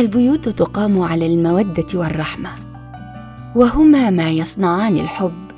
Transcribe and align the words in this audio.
البيوت 0.00 0.48
تقام 0.48 1.00
على 1.00 1.26
المودة 1.26 1.86
والرحمة 1.94 2.50
وهما 3.56 4.10
ما 4.10 4.30
يصنعان 4.30 4.96
الحب 4.96 5.50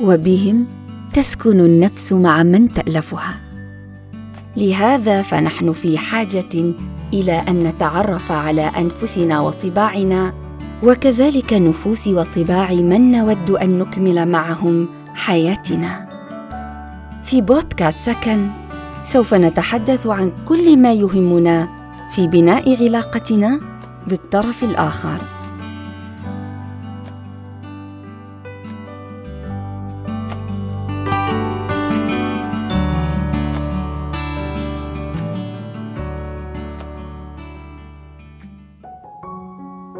وبهم 0.00 0.66
تسكن 1.14 1.60
النفس 1.60 2.12
مع 2.12 2.42
من 2.42 2.72
تألفها. 2.72 3.40
لهذا 4.56 5.22
فنحن 5.22 5.72
في 5.72 5.98
حاجة 5.98 6.72
إلى 7.12 7.32
أن 7.48 7.64
نتعرف 7.64 8.32
على 8.32 8.62
أنفسنا 8.62 9.40
وطباعنا 9.40 10.32
وكذلك 10.82 11.52
نفوس 11.52 12.08
وطباع 12.08 12.72
من 12.72 13.12
نود 13.12 13.50
أن 13.50 13.78
نكمل 13.78 14.28
معهم 14.28 14.88
حياتنا. 15.14 16.08
في 17.24 17.40
بودكاست 17.40 17.98
سكن 18.10 18.50
سوف 19.04 19.34
نتحدث 19.34 20.06
عن 20.06 20.32
كل 20.46 20.76
ما 20.78 20.92
يهمنا 20.92 21.77
في 22.18 22.26
بناء 22.26 22.84
علاقتنا 22.84 23.60
بالطرف 24.06 24.64
الآخر. 24.64 25.22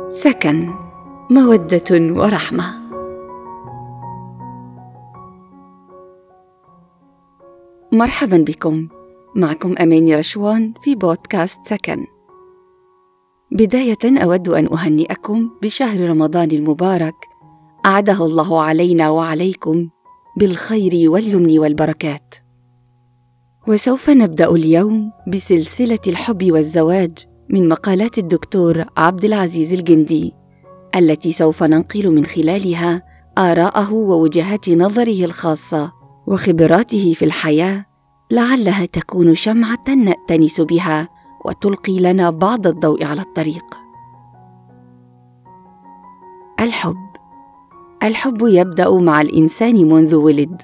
سكن 0.09 0.74
مودة 1.30 1.90
ورحمة. 1.92 2.64
مرحبا 7.92 8.37
بكم. 8.37 8.98
معكم 9.37 9.74
أماني 9.80 10.14
رشوان 10.14 10.73
في 10.82 10.95
بودكاست 10.95 11.59
سكن. 11.66 12.07
بداية 13.52 14.23
أود 14.23 14.48
أن 14.48 14.73
أهنئكم 14.73 15.51
بشهر 15.62 16.10
رمضان 16.10 16.51
المبارك. 16.51 17.15
أعده 17.87 18.26
الله 18.26 18.62
علينا 18.62 19.10
وعليكم 19.10 19.88
بالخير 20.37 21.10
واليمن 21.10 21.59
والبركات. 21.59 22.34
وسوف 23.68 24.10
نبدأ 24.10 24.51
اليوم 24.51 25.12
بسلسلة 25.29 25.99
الحب 26.06 26.52
والزواج 26.52 27.18
من 27.51 27.68
مقالات 27.68 28.18
الدكتور 28.18 28.84
عبد 28.96 29.24
العزيز 29.24 29.73
الجندي 29.73 30.32
التي 30.96 31.32
سوف 31.32 31.62
ننقل 31.62 32.15
من 32.15 32.26
خلالها 32.26 33.02
آراءه 33.38 33.93
ووجهات 33.93 34.71
نظره 34.71 35.24
الخاصة 35.24 35.93
وخبراته 36.26 37.12
في 37.12 37.24
الحياة 37.24 37.84
لعلها 38.30 38.87
تكون 38.87 39.34
شمعة 39.34 39.84
نأتنس 39.96 40.60
بها 40.60 41.09
وتلقي 41.45 41.98
لنا 41.98 42.30
بعض 42.30 42.66
الضوء 42.66 43.04
على 43.04 43.21
الطريق. 43.21 43.65
الحب. 46.60 47.09
الحب 48.02 48.38
يبدأ 48.43 48.90
مع 48.90 49.21
الإنسان 49.21 49.88
منذ 49.88 50.15
ولد. 50.15 50.62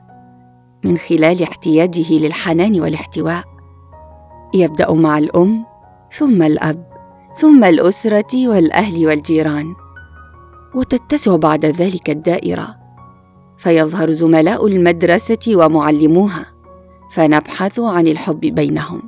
من 0.84 0.98
خلال 0.98 1.42
احتياجه 1.42 2.12
للحنان 2.12 2.80
والاحتواء. 2.80 3.44
يبدأ 4.54 4.92
مع 4.92 5.18
الأم 5.18 5.64
ثم 6.12 6.42
الأب 6.42 6.94
ثم 7.36 7.64
الأسرة 7.64 8.48
والأهل 8.48 9.06
والجيران. 9.06 9.74
وتتسع 10.74 11.36
بعد 11.36 11.64
ذلك 11.64 12.10
الدائرة. 12.10 12.76
فيظهر 13.56 14.10
زملاء 14.10 14.66
المدرسة 14.66 15.56
ومعلموها. 15.56 16.53
فنبحث 17.14 17.80
عن 17.80 18.06
الحب 18.06 18.40
بينهم. 18.40 19.02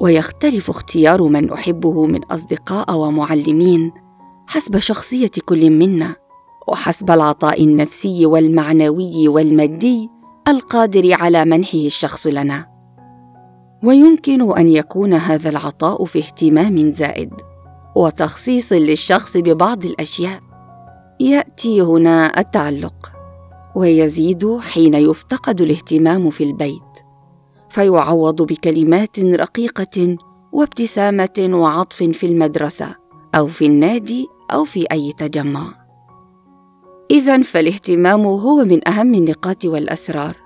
ويختلف 0.00 0.70
اختيار 0.70 1.22
من 1.22 1.52
أحبه 1.52 2.06
من 2.06 2.24
أصدقاء 2.24 2.96
ومعلمين 2.96 3.92
حسب 4.46 4.78
شخصية 4.78 5.30
كل 5.44 5.70
منا 5.70 6.16
وحسب 6.68 7.10
العطاء 7.10 7.64
النفسي 7.64 8.26
والمعنوي 8.26 9.28
والمادي 9.28 10.10
القادر 10.48 11.14
على 11.14 11.44
منحه 11.44 11.78
الشخص 11.78 12.26
لنا. 12.26 12.66
ويمكن 13.84 14.58
أن 14.58 14.68
يكون 14.68 15.14
هذا 15.14 15.50
العطاء 15.50 16.04
في 16.04 16.18
اهتمام 16.18 16.90
زائد 16.90 17.32
وتخصيص 17.96 18.72
للشخص 18.72 19.36
ببعض 19.36 19.84
الأشياء. 19.84 20.40
يأتي 21.20 21.82
هنا 21.82 22.40
التعلق. 22.40 23.17
ويزيد 23.78 24.58
حين 24.58 24.94
يفتقد 24.94 25.60
الاهتمام 25.60 26.30
في 26.30 26.44
البيت 26.44 26.82
فيعوض 27.68 28.42
بكلمات 28.42 29.20
رقيقة 29.20 30.16
وابتسامة 30.52 31.48
وعطف 31.52 32.02
في 32.02 32.26
المدرسة 32.26 32.96
أو 33.34 33.46
في 33.46 33.66
النادي 33.66 34.26
أو 34.52 34.64
في 34.64 34.84
أي 34.92 35.12
تجمع. 35.18 35.62
اذا 37.10 37.42
فالاهتمام 37.42 38.26
هو 38.26 38.64
من 38.64 38.88
أهم 38.88 39.14
النقاط 39.14 39.64
والأسرار 39.64 40.36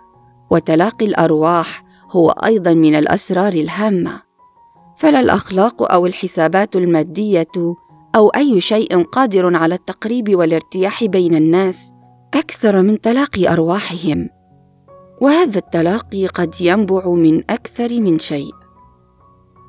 وتلاقي 0.50 1.06
الأرواح 1.06 1.84
هو 2.10 2.30
أيضا 2.30 2.74
من 2.74 2.94
الأسرار 2.94 3.52
الهامة. 3.52 4.22
فلا 4.96 5.20
الأخلاق 5.20 5.92
أو 5.92 6.06
الحسابات 6.06 6.76
المادية 6.76 7.76
أو 8.16 8.28
أي 8.28 8.60
شيء 8.60 9.02
قادر 9.02 9.56
على 9.56 9.74
التقريب 9.74 10.36
والارتياح 10.36 11.04
بين 11.04 11.34
الناس 11.34 11.91
أكثر 12.34 12.82
من 12.82 13.00
تلاقي 13.00 13.52
أرواحهم. 13.52 14.28
وهذا 15.20 15.58
التلاقي 15.58 16.26
قد 16.26 16.60
ينبع 16.60 17.08
من 17.08 17.50
أكثر 17.50 18.00
من 18.00 18.18
شيء. 18.18 18.52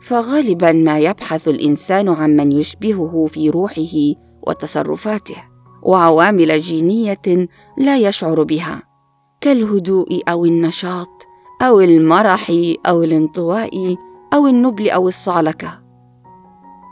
فغالبا 0.01 0.71
ما 0.71 0.99
يبحث 0.99 1.47
الإنسان 1.47 2.09
عن 2.09 2.35
من 2.35 2.51
يشبهه 2.51 3.25
في 3.25 3.49
روحه 3.49 3.95
وتصرفاته 4.47 5.35
وعوامل 5.83 6.59
جينية 6.59 7.47
لا 7.77 7.97
يشعر 7.97 8.43
بها 8.43 8.83
كالهدوء 9.41 10.21
أو 10.29 10.45
النشاط 10.45 11.27
أو 11.61 11.81
المرح 11.81 12.51
أو 12.85 13.03
الانطواء 13.03 13.95
أو 14.33 14.47
النبل 14.47 14.89
أو 14.89 15.07
الصعلكة. 15.07 15.83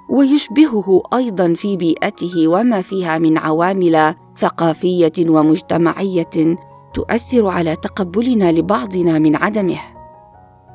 ويشبهه 0.10 1.04
أيضا 1.14 1.54
في 1.54 1.78
بيئته 1.78 2.48
وما 2.48 2.82
فيها 2.82 3.18
من 3.18 3.38
عوامل 3.38 4.16
ثقافية 4.38 5.12
ومجتمعية 5.20 6.58
تؤثر 6.94 7.48
على 7.48 7.76
تقبلنا 7.76 8.52
لبعضنا 8.52 9.20
من 9.20 9.36
عدمه. 9.36 9.80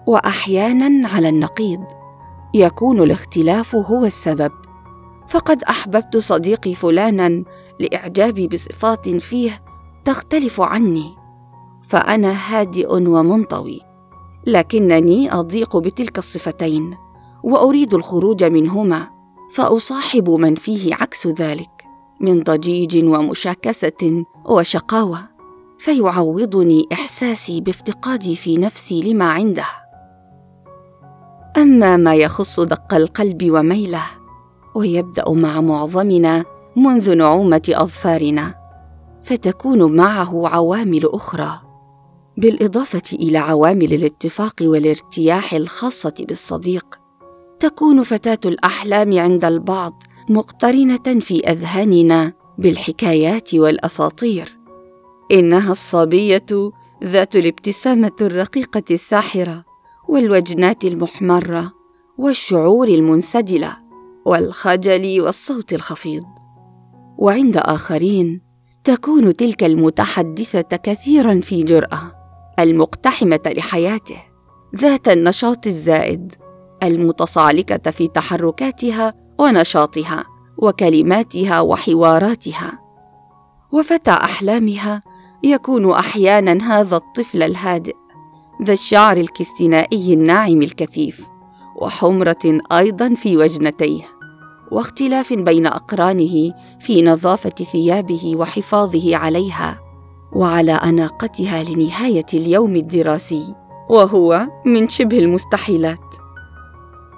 وأحيانا 0.06 1.08
على 1.08 1.28
النقيض. 1.28 1.84
يكون 2.54 3.02
الاختلاف 3.02 3.74
هو 3.74 4.04
السبب. 4.04 4.52
فقد 5.28 5.62
أحببت 5.62 6.16
صديقي 6.16 6.74
فلانا 6.74 7.44
لإعجابي 7.80 8.48
بصفات 8.48 9.08
فيه 9.08 9.62
تختلف 10.04 10.60
عني. 10.60 11.16
فأنا 11.88 12.32
هادئ 12.32 12.92
ومنطوي. 12.92 13.80
لكنني 14.46 15.34
أضيق 15.34 15.76
بتلك 15.76 16.18
الصفتين. 16.18 16.96
وأريد 17.42 17.94
الخروج 17.94 18.44
منهما. 18.44 19.08
فأصاحب 19.54 20.30
من 20.30 20.54
فيه 20.54 20.94
عكس 20.94 21.26
ذلك. 21.26 21.75
من 22.20 22.42
ضجيج 22.42 23.04
ومشاكسة 23.04 24.24
وشقاوة 24.44 25.18
فيعوضني 25.78 26.86
إحساسي 26.92 27.60
بافتقادي 27.60 28.36
في 28.36 28.56
نفسي 28.56 29.00
لما 29.00 29.24
عنده. 29.24 29.64
أما 31.56 31.96
ما 31.96 32.14
يخص 32.14 32.60
دق 32.60 32.94
القلب 32.94 33.50
وميله 33.50 34.04
ويبدأ 34.74 35.30
مع 35.30 35.60
معظمنا 35.60 36.44
منذ 36.76 37.14
نعومة 37.14 37.62
أظفارنا 37.68 38.54
فتكون 39.22 39.96
معه 39.96 40.48
عوامل 40.48 41.10
أخرى 41.12 41.60
بالإضافة 42.36 43.02
إلى 43.12 43.38
عوامل 43.38 43.92
الاتفاق 43.94 44.54
والارتياح 44.62 45.54
الخاصة 45.54 46.14
بالصديق 46.18 46.86
تكون 47.60 48.02
فتاة 48.02 48.38
الأحلام 48.44 49.18
عند 49.18 49.44
البعض 49.44 50.02
مقترنة 50.28 51.20
في 51.20 51.50
أذهاننا 51.50 52.32
بالحكايات 52.58 53.54
والأساطير. 53.54 54.58
إنها 55.32 55.72
الصبية 55.72 56.46
ذات 57.04 57.36
الابتسامة 57.36 58.16
الرقيقة 58.20 58.82
الساحرة 58.90 59.64
والوجنات 60.08 60.84
المحمرة 60.84 61.72
والشعور 62.18 62.88
المنسدله 62.88 63.76
والخجل 64.26 65.20
والصوت 65.20 65.72
الخفيض. 65.72 66.24
وعند 67.18 67.56
آخرين 67.56 68.40
تكون 68.84 69.32
تلك 69.36 69.64
المتحدثة 69.64 70.76
كثيرا 70.76 71.40
في 71.40 71.62
جرأة 71.62 72.12
المقتحمة 72.58 73.40
لحياته 73.46 74.22
ذات 74.76 75.08
النشاط 75.08 75.66
الزائد 75.66 76.32
المتصالكه 76.82 77.90
في 77.90 78.08
تحركاتها 78.08 79.25
ونشاطها 79.38 80.24
وكلماتها 80.58 81.60
وحواراتها. 81.60 82.78
وفتى 83.72 84.10
أحلامها 84.10 85.02
يكون 85.42 85.92
أحيانا 85.92 86.80
هذا 86.80 86.96
الطفل 86.96 87.42
الهادئ 87.42 87.96
ذا 88.62 88.72
الشعر 88.72 89.16
الكستنائي 89.16 90.14
الناعم 90.14 90.62
الكثيف 90.62 91.26
وحمرة 91.76 92.58
أيضا 92.72 93.14
في 93.14 93.36
وجنتيه. 93.36 94.02
واختلاف 94.72 95.32
بين 95.32 95.66
أقرانه 95.66 96.52
في 96.80 97.02
نظافة 97.02 97.64
ثيابه 97.72 98.36
وحفاظه 98.36 99.16
عليها 99.16 99.80
وعلى 100.32 100.72
أناقتها 100.72 101.62
لنهاية 101.62 102.26
اليوم 102.34 102.76
الدراسي 102.76 103.54
وهو 103.90 104.48
من 104.64 104.88
شبه 104.88 105.18
المستحيلات. 105.18 106.05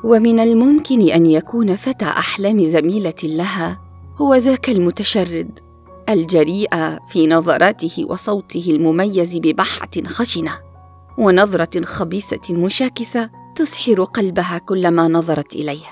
ومن 0.05 0.41
الممكن 0.41 1.11
أن 1.11 1.27
يكون 1.27 1.77
فتى 1.77 2.05
أحلام 2.05 2.65
زميلة 2.65 3.23
لها 3.23 3.81
هو 4.17 4.35
ذاك 4.35 4.71
المتشرد 4.71 5.59
الجريء 6.09 6.99
في 7.09 7.27
نظراته 7.27 8.07
وصوته 8.09 8.65
المميز 8.69 9.39
ببحه 9.39 9.91
خشنة 10.07 10.53
ونظرة 11.19 11.85
خبيثة 11.85 12.55
مشاكسة 12.55 13.31
تسحر 13.57 14.05
قلبها 14.05 14.59
كلما 14.59 15.09
نظرت 15.09 15.55
إليه. 15.55 15.87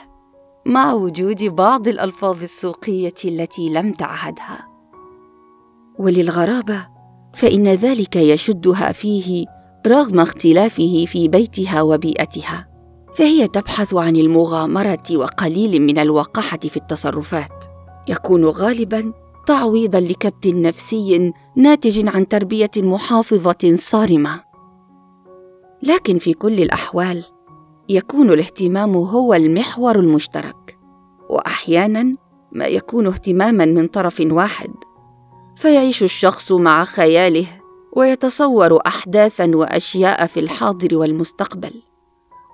مع 0.67 0.93
وجود 0.93 1.45
بعض 1.45 1.89
الألفاظ 1.89 2.43
السوقية 2.43 3.15
التي 3.25 3.69
لم 3.69 3.93
تعهدها. 3.93 4.69
وللغرابة 5.99 6.87
فإن 7.35 7.69
ذلك 7.69 8.17
يشدها 8.17 8.93
فيه 8.93 9.47
رغم 9.87 10.21
اختلافه 10.21 11.05
في 11.09 11.29
بيتها 11.29 11.83
وبيئتها. 11.83 12.76
فهي 13.17 13.49
تبحث 13.49 13.95
عن 13.95 14.17
المغامرة 14.17 15.03
وقليل 15.13 15.83
من 15.83 15.99
الوقاحة 15.99 16.59
في 16.59 16.77
التصرفات. 16.77 17.65
يكون 18.09 18.45
غالبا 18.45 19.13
تعويضا 19.47 20.01
لكبت 20.01 20.47
نفسي 20.47 21.33
ناتج 21.57 22.09
عن 22.09 22.29
تربية 22.29 22.71
محافظة 22.77 23.75
صارمة. 23.75 24.43
لكن 25.83 26.19
في 26.19 26.35
كل 26.35 26.63
الأحوال 26.63 27.25
يكون 27.89 28.31
الاهتمام 28.31 28.95
هو 28.95 29.35
المحور 29.35 29.97
المشترك. 29.97 30.79
واحيانا 31.31 32.15
ما 32.53 32.65
يكون 32.65 33.07
اهتماما 33.07 33.65
من 33.65 33.87
طرف 33.87 34.21
واحد. 34.21 34.75
فيعيش 35.57 36.03
الشخص 36.03 36.53
مع 36.53 36.85
خياله 36.85 37.47
ويتصور 37.97 38.79
احداثا 38.87 39.51
وأشياء 39.55 40.27
في 40.27 40.41
الحاضر 40.41 40.97
والمستقبل. 40.97 41.83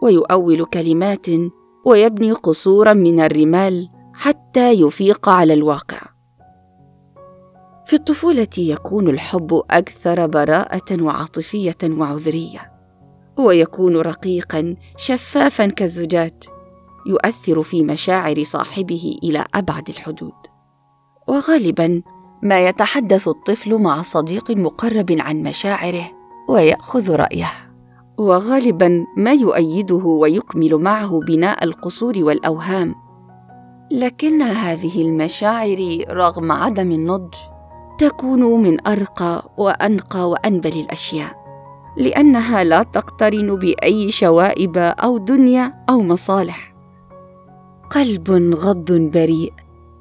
ويؤول 0.02 0.64
كلمات 0.64 1.26
ويبني 1.86 2.32
قصورا 2.32 2.92
من 2.92 3.20
الرمال 3.20 3.88
حتى 4.14 4.72
يفيق 4.72 5.28
على 5.28 5.54
الواقع. 5.54 6.00
في 7.86 7.96
الطفولة 7.96 8.48
يكون 8.58 9.08
الحب 9.08 9.62
أكثر 9.70 10.26
براءة 10.26 11.02
وعاطفية 11.02 11.78
وعذرية 11.84 12.72
ويكون 13.38 13.96
رقيقا 13.96 14.76
شفافا 14.96 15.66
كالزجاج 15.66 16.34
يؤثر 17.06 17.62
في 17.62 17.82
مشاعر 17.82 18.42
صاحبه 18.42 19.16
إلى 19.22 19.44
أبعد 19.54 19.88
الحدود. 19.88 20.32
وغالبا 21.28 22.02
ما 22.42 22.66
يتحدث 22.68 23.28
الطفل 23.28 23.74
مع 23.74 24.02
صديق 24.02 24.50
مقرب 24.50 25.16
عن 25.20 25.42
مشاعره 25.42 26.10
ويأخذ 26.48 27.10
رأيه. 27.10 27.71
وغالبا 28.18 29.06
ما 29.16 29.32
يؤيده 29.32 30.04
ويكمل 30.04 30.76
معه 30.76 31.20
بناء 31.20 31.64
القصور 31.64 32.14
والأوهام. 32.18 32.94
لكن 33.90 34.42
هذه 34.42 35.02
المشاعر 35.02 36.04
رغم 36.10 36.52
عدم 36.52 36.92
النضج 36.92 37.34
تكون 37.98 38.62
من 38.62 38.86
أرقى 38.86 39.52
وأنقى 39.58 40.30
وأنبل 40.30 40.80
الأشياء 40.80 41.42
لأنها 41.96 42.64
لا 42.64 42.82
تقترن 42.82 43.56
بأي 43.56 44.10
شوائب 44.10 44.76
أو 44.76 45.18
دنيا 45.18 45.84
أو 45.90 46.02
مصالح. 46.02 46.74
قلب 47.90 48.54
غض 48.54 48.92
بريء 48.92 49.52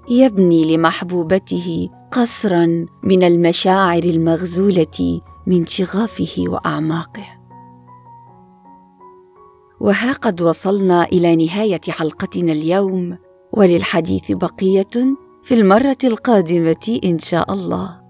يبني 0.10 0.76
لمحبوبته 0.78 1.90
قصرا 2.12 2.86
من 3.04 3.24
المشاعر 3.24 4.04
المغزولة 4.04 5.22
من 5.48 5.66
شغافه 5.66 6.44
وأعماقه. 6.48 7.41
وها 9.82 10.12
قد 10.14 10.42
وصلنا 10.42 11.04
إلى 11.04 11.36
نهاية 11.36 11.82
حلقتنا 11.90 12.52
اليوم 12.52 13.18
وللحديث 13.54 14.32
بقية 14.32 15.16
في 15.44 15.54
المرة 15.54 15.98
القادمة 16.04 17.00
إن 17.04 17.20
شاء 17.20 17.54
الله. 17.54 18.02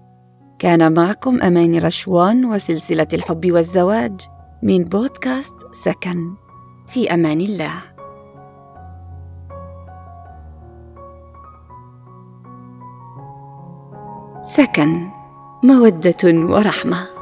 كان 0.58 0.92
معكم 0.92 1.42
أمان 1.42 1.78
رشوان 1.78 2.44
وسلسلة 2.44 3.06
الحب 3.12 3.52
والزواج 3.52 4.20
من 4.62 4.84
بودكاست 4.84 5.54
سكن. 5.72 6.34
في 6.86 7.14
أمان 7.14 7.40
الله. 7.40 7.72
سكن 14.40 15.08
مودة 15.64 16.52
ورحمة. 16.54 17.21